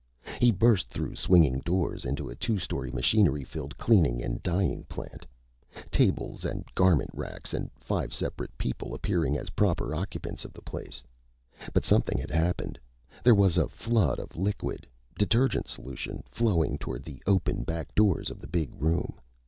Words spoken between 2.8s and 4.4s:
machinery filled cleaning